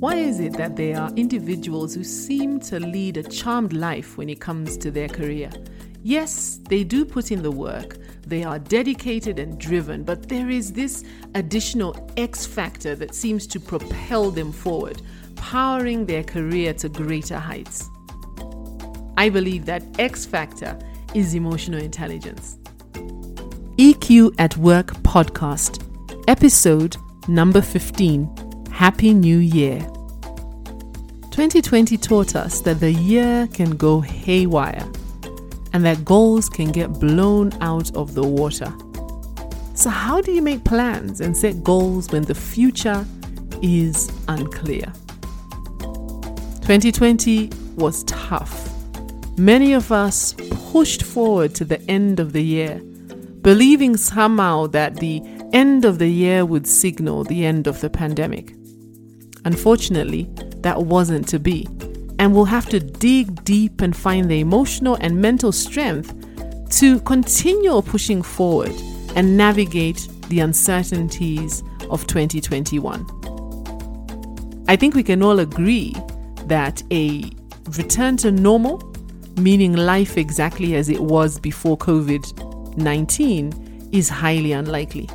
[0.00, 4.30] Why is it that there are individuals who seem to lead a charmed life when
[4.30, 5.50] it comes to their career?
[6.02, 10.72] Yes, they do put in the work, they are dedicated and driven, but there is
[10.72, 15.02] this additional X factor that seems to propel them forward,
[15.36, 17.90] powering their career to greater heights.
[19.18, 20.78] I believe that X factor
[21.12, 22.56] is emotional intelligence.
[23.76, 25.84] EQ at Work podcast,
[26.26, 26.96] episode
[27.28, 28.48] number 15.
[28.70, 29.86] Happy New Year.
[31.40, 34.86] 2020 taught us that the year can go haywire
[35.72, 38.70] and that goals can get blown out of the water.
[39.72, 43.06] So, how do you make plans and set goals when the future
[43.62, 44.92] is unclear?
[46.60, 48.68] 2020 was tough.
[49.38, 50.34] Many of us
[50.70, 52.82] pushed forward to the end of the year,
[53.40, 55.22] believing somehow that the
[55.54, 58.54] end of the year would signal the end of the pandemic.
[59.46, 60.28] Unfortunately,
[60.62, 61.66] that wasn't to be,
[62.18, 66.14] and we'll have to dig deep and find the emotional and mental strength
[66.70, 68.72] to continue pushing forward
[69.16, 73.04] and navigate the uncertainties of 2021.
[74.68, 75.94] I think we can all agree
[76.44, 77.24] that a
[77.76, 78.82] return to normal,
[79.36, 85.08] meaning life exactly as it was before COVID 19, is highly unlikely.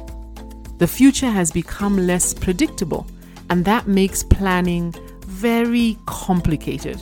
[0.78, 3.08] The future has become less predictable
[3.50, 4.94] and that makes planning
[5.26, 7.02] very complicated.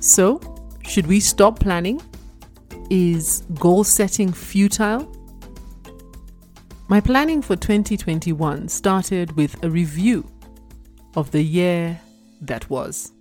[0.00, 0.40] So,
[0.84, 2.00] should we stop planning?
[2.90, 5.10] Is goal setting futile?
[6.88, 10.28] My planning for 2021 started with a review
[11.16, 12.00] of the year
[12.40, 13.12] that was.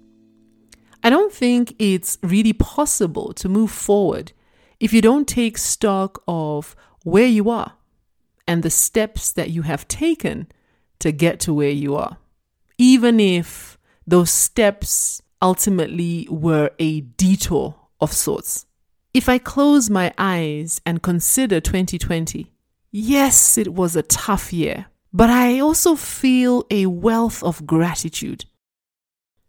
[1.04, 4.34] I don't think it's really possible to move forward
[4.80, 7.74] if you don't take stock of where you are
[8.48, 10.48] and the steps that you have taken
[11.00, 12.18] to get to where you are,
[12.82, 18.66] even if those steps ultimately were a detour of sorts.
[19.14, 22.52] If I close my eyes and consider 2020,
[22.90, 28.46] yes, it was a tough year, but I also feel a wealth of gratitude.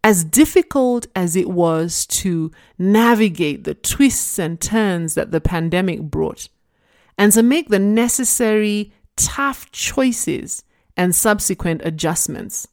[0.05, 6.51] As difficult as it was to navigate the twists and turns that the pandemic brought,
[7.17, 10.65] and to make the necessary tough choices
[10.99, 12.69] and subsequent adjustments.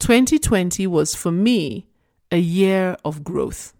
[0.00, 1.86] 2020 was for me
[2.30, 3.74] a year of growth.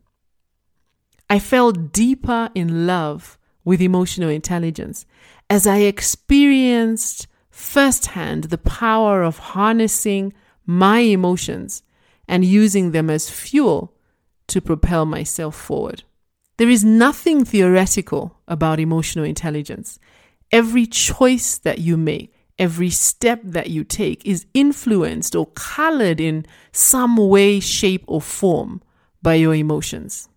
[1.29, 5.07] I fell deeper in love with emotional intelligence
[5.49, 10.33] as I experienced firsthand the power of harnessing
[10.67, 11.83] my emotions
[12.29, 13.95] and using them as fuel
[14.49, 16.05] to propel myself forward.
[16.57, 19.99] There is nothing theoretical about emotional intelligence.
[20.53, 26.47] Every choice that you make, every step that you take is influenced or colored in
[26.71, 28.83] some way, shape, or form
[29.23, 30.29] by your emotions.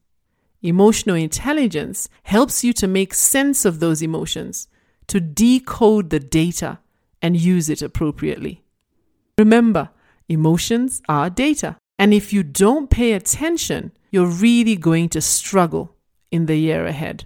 [0.61, 4.69] Emotional intelligence helps you to make sense of those emotions,
[5.05, 6.79] to decode the data
[7.21, 8.63] and use it appropriately.
[9.37, 9.89] Remember,
[10.29, 11.75] emotions are data.
[11.99, 15.95] And if you don't pay attention, you're really going to struggle
[16.31, 17.25] in the year ahead.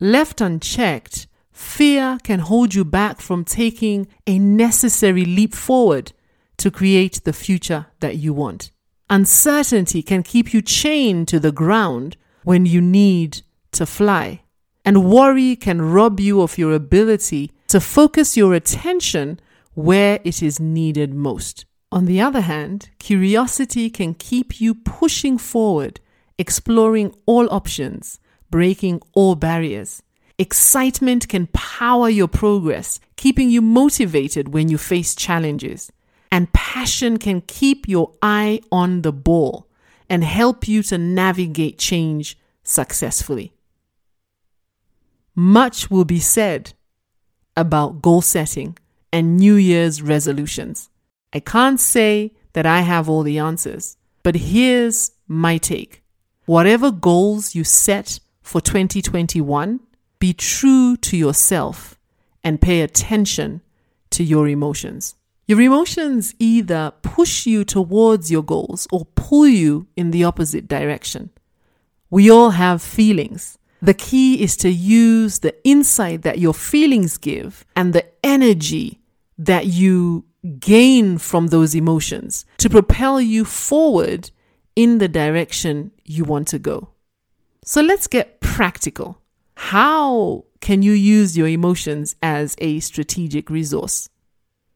[0.00, 6.12] Left unchecked, Fear can hold you back from taking a necessary leap forward
[6.58, 8.70] to create the future that you want.
[9.08, 14.42] Uncertainty can keep you chained to the ground when you need to fly.
[14.84, 19.40] And worry can rob you of your ability to focus your attention
[19.74, 21.64] where it is needed most.
[21.92, 26.00] On the other hand, curiosity can keep you pushing forward,
[26.38, 30.02] exploring all options, breaking all barriers.
[30.40, 35.92] Excitement can power your progress, keeping you motivated when you face challenges.
[36.32, 39.68] And passion can keep your eye on the ball
[40.08, 43.52] and help you to navigate change successfully.
[45.34, 46.72] Much will be said
[47.54, 48.78] about goal setting
[49.12, 50.88] and New Year's resolutions.
[51.34, 56.02] I can't say that I have all the answers, but here's my take.
[56.46, 59.80] Whatever goals you set for 2021,
[60.20, 61.98] be true to yourself
[62.44, 63.62] and pay attention
[64.10, 65.16] to your emotions.
[65.46, 71.30] Your emotions either push you towards your goals or pull you in the opposite direction.
[72.08, 73.58] We all have feelings.
[73.82, 79.00] The key is to use the insight that your feelings give and the energy
[79.38, 80.24] that you
[80.58, 84.30] gain from those emotions to propel you forward
[84.76, 86.90] in the direction you want to go.
[87.64, 89.18] So let's get practical.
[89.62, 94.08] How can you use your emotions as a strategic resource?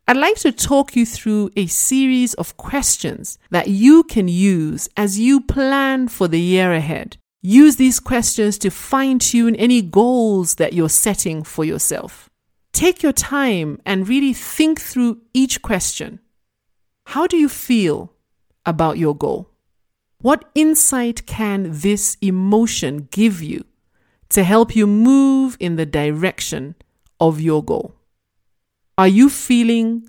[0.07, 5.19] I'd like to talk you through a series of questions that you can use as
[5.19, 7.17] you plan for the year ahead.
[7.43, 12.31] Use these questions to fine tune any goals that you're setting for yourself.
[12.73, 16.21] Take your time and really think through each question.
[17.07, 18.13] How do you feel
[18.65, 19.51] about your goal?
[20.21, 23.65] What insight can this emotion give you
[24.31, 26.75] to help you move in the direction
[27.21, 27.95] of your goal?
[28.97, 30.09] Are you feeling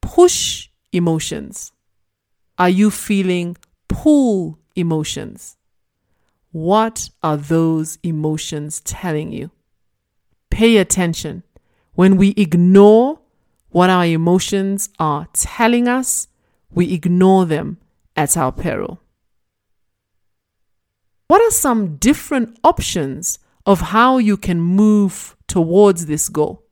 [0.00, 1.72] push emotions?
[2.58, 3.56] Are you feeling
[3.88, 5.56] pull emotions?
[6.52, 9.50] What are those emotions telling you?
[10.50, 11.44] Pay attention.
[11.94, 13.20] When we ignore
[13.70, 16.28] what our emotions are telling us,
[16.72, 17.78] we ignore them
[18.16, 19.00] at our peril.
[21.28, 26.64] What are some different options of how you can move towards this goal?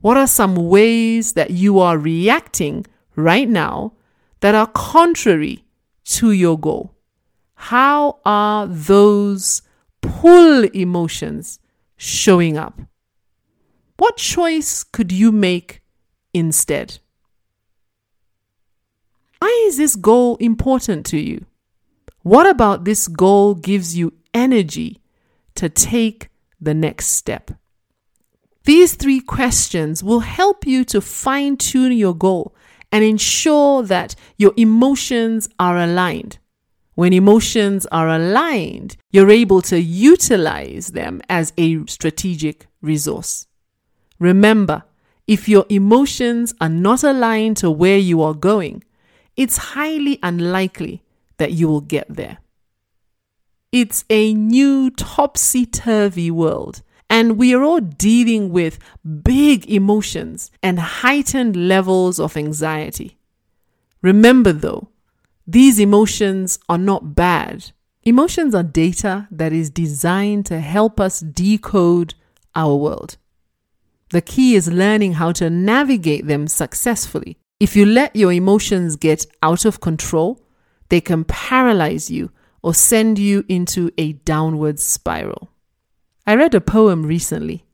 [0.00, 3.94] What are some ways that you are reacting right now
[4.40, 5.64] that are contrary
[6.04, 6.94] to your goal?
[7.54, 9.62] How are those
[10.02, 11.58] pull emotions
[11.96, 12.80] showing up?
[13.96, 15.80] What choice could you make
[16.34, 16.98] instead?
[19.38, 21.46] Why is this goal important to you?
[22.22, 25.00] What about this goal gives you energy
[25.56, 26.28] to take
[26.60, 27.50] the next step?
[28.64, 32.54] These three questions will help you to fine tune your goal
[32.90, 36.38] and ensure that your emotions are aligned.
[36.94, 43.46] When emotions are aligned, you're able to utilize them as a strategic resource.
[44.18, 44.82] Remember,
[45.26, 48.82] if your emotions are not aligned to where you are going,
[49.36, 51.02] it's highly unlikely
[51.36, 52.38] that you will get there.
[53.72, 58.78] It's a new topsy turvy world and we are all dealing with
[59.22, 63.18] big emotions and heightened levels of anxiety.
[64.02, 64.88] Remember, though,
[65.46, 67.72] these emotions are not bad.
[68.02, 72.14] Emotions are data that is designed to help us decode
[72.54, 73.16] our world.
[74.10, 77.36] The key is learning how to navigate them successfully.
[77.58, 80.40] If you let your emotions get out of control,
[80.88, 82.30] they can paralyze you
[82.66, 85.50] or send you into a downward spiral.
[86.26, 87.64] I read a poem recently,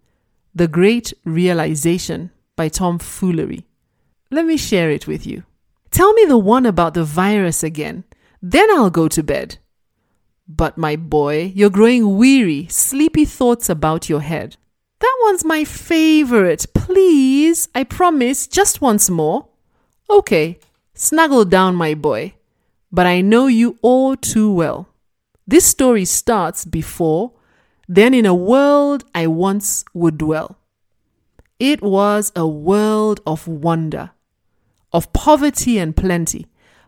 [0.54, 3.64] The Great Realization by Tomfoolery.
[4.30, 5.44] Let me share it with you.
[5.90, 8.04] Tell me the one about the virus again,
[8.42, 9.56] then I'll go to bed.
[10.46, 14.58] But my boy, you're growing weary, sleepy thoughts about your head.
[15.00, 16.66] That one's my favorite.
[16.74, 19.48] Please, I promise, just once more.
[20.10, 20.58] Okay,
[20.92, 22.34] snuggle down, my boy.
[22.92, 24.88] But I know you all too well.
[25.46, 27.32] This story starts before
[27.88, 30.58] then in a world I once would dwell.
[31.58, 34.12] It was a world of wonder,
[34.92, 36.46] of poverty and plenty,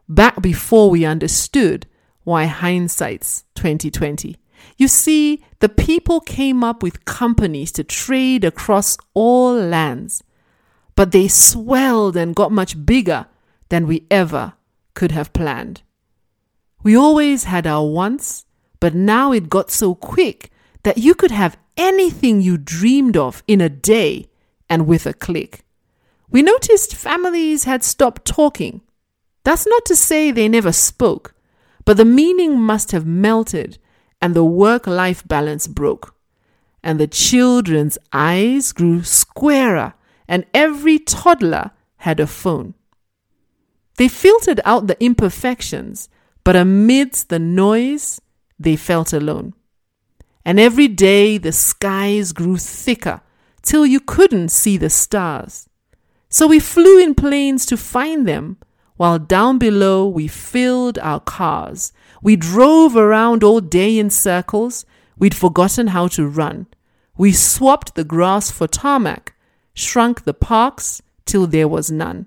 [0.09, 1.87] back before we understood
[2.23, 4.37] why hindsight's 2020.
[4.79, 10.23] You see, the people came up with companies to trade across all lands,
[10.97, 13.27] but they swelled and got much bigger
[13.69, 14.55] than we ever
[14.95, 15.83] could have planned.
[16.85, 18.45] We always had our wants,
[18.79, 20.51] but now it got so quick
[20.83, 24.29] that you could have anything you dreamed of in a day
[24.69, 25.65] and with a click.
[26.31, 28.83] We noticed families had stopped talking.
[29.45, 31.35] That's not to say they never spoke,
[31.87, 33.79] but the meaning must have melted
[34.21, 36.15] and the work life balance broke.
[36.83, 39.95] And the children's eyes grew squarer,
[40.29, 42.75] and every toddler had a phone.
[43.97, 46.11] They filtered out the imperfections,
[46.45, 48.21] but amidst the noise,
[48.59, 49.55] they felt alone
[50.45, 53.21] and every day the skies grew thicker
[53.63, 55.69] till you couldn't see the stars.
[56.29, 58.59] So we flew in planes to find them,
[58.97, 61.93] while down below we filled our cars.
[62.23, 64.85] We drove around all day in circles,
[65.17, 66.67] we'd forgotten how to run.
[67.17, 69.35] We swapped the grass for tarmac,
[69.73, 72.27] shrunk the parks till there was none.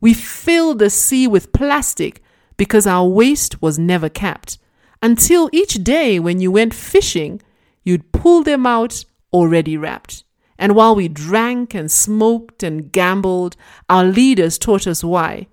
[0.00, 2.21] We filled the sea with plastic
[2.62, 4.56] because our waste was never capped
[5.02, 7.42] until each day when you went fishing,
[7.82, 10.22] you'd pull them out already wrapped.
[10.56, 13.56] And while we drank and smoked and gambled,
[13.90, 15.48] our leaders taught us why.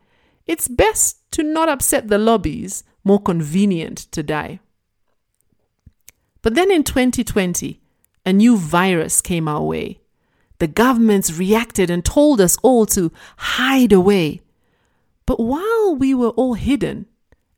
[0.46, 4.60] It's best to not upset the lobbies, more convenient to die.
[6.44, 7.82] But then in 2020,
[8.28, 10.00] a new virus came our way.
[10.60, 14.42] The governments reacted and told us all to hide away.
[15.30, 17.06] But while we were all hidden,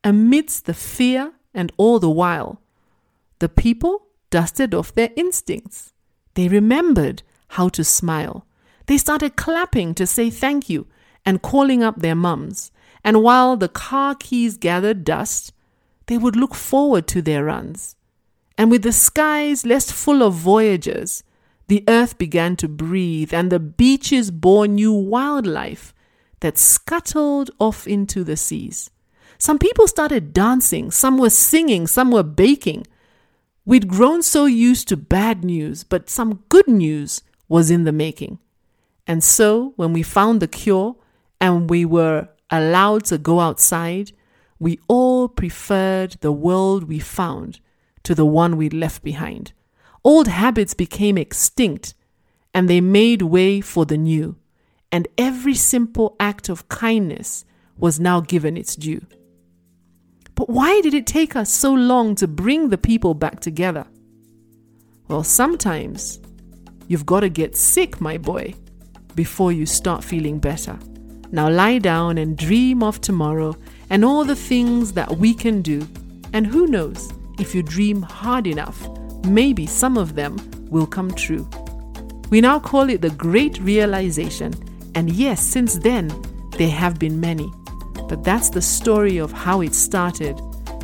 [0.03, 2.59] amidst the fear and all the while,
[3.39, 5.93] the people dusted off their instincts.
[6.33, 8.45] They remembered how to smile.
[8.87, 10.85] They started clapping to say thank you
[11.25, 12.73] and calling up their mums.
[13.05, 15.53] And while the car keys gathered dust,
[16.07, 17.95] they would look forward to their runs.
[18.57, 21.23] And with the skies less full of voyagers,
[21.69, 25.93] the earth began to breathe, and the beaches bore new wildlife
[26.41, 28.91] that scuttled off into the seas.
[29.37, 32.85] Some people started dancing, some were singing, some were baking.
[33.65, 38.39] We'd grown so used to bad news, but some good news was in the making.
[39.07, 40.95] And so, when we found the cure
[41.39, 44.11] and we were allowed to go outside,
[44.59, 47.59] we all preferred the world we found
[48.03, 49.53] to the one we'd left behind.
[50.03, 51.95] Old habits became extinct
[52.53, 54.35] and they made way for the new,
[54.91, 57.45] and every simple act of kindness
[57.77, 59.05] was now given its due.
[60.35, 63.85] But why did it take us so long to bring the people back together?
[65.07, 66.19] Well, sometimes
[66.87, 68.53] you've got to get sick, my boy,
[69.15, 70.77] before you start feeling better.
[71.31, 73.55] Now lie down and dream of tomorrow
[73.89, 75.87] and all the things that we can do.
[76.33, 78.87] And who knows, if you dream hard enough,
[79.25, 80.37] maybe some of them
[80.69, 81.49] will come true.
[82.29, 84.53] We now call it the Great Realization,
[84.95, 86.11] and yes, since then,
[86.57, 87.51] there have been many.
[88.09, 90.39] But that's the story of how it started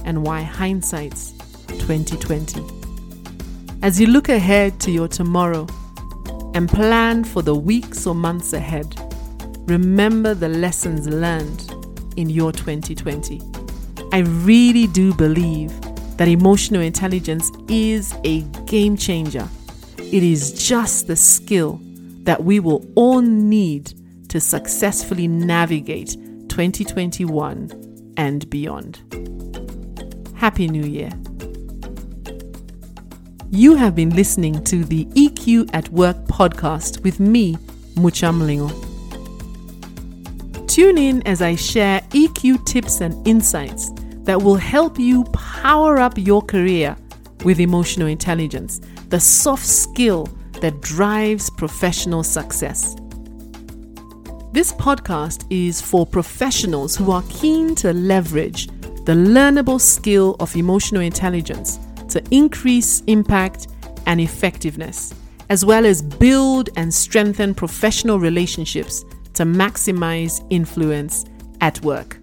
[0.06, 1.32] and why hindsight's
[1.68, 2.64] 2020.
[3.82, 5.68] As you look ahead to your tomorrow
[6.54, 8.96] and plan for the weeks or months ahead,
[9.68, 11.74] remember the lessons learned
[12.16, 13.42] in your 2020.
[14.14, 15.74] I really do believe
[16.18, 19.48] that emotional intelligence is a game changer.
[19.98, 21.80] It is just the skill
[22.24, 23.94] that we will all need
[24.30, 26.16] to successfully navigate
[26.50, 29.02] 2021 and beyond.
[30.36, 31.10] Happy New Year.
[33.50, 37.56] You have been listening to the EQ at Work podcast with me,
[37.96, 38.70] Muchamlingo.
[40.68, 43.92] Tune in as I share EQ tips and insights
[44.26, 46.96] that will help you power up your career
[47.46, 50.26] with emotional intelligence, the soft skill
[50.62, 52.96] that drives professional success.
[54.54, 58.68] This podcast is for professionals who are keen to leverage
[59.04, 63.68] the learnable skill of emotional intelligence to increase impact
[64.06, 65.14] and effectiveness,
[65.50, 71.26] as well as build and strengthen professional relationships to maximize influence
[71.60, 72.18] at work.